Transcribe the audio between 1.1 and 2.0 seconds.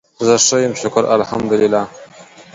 الحمدالله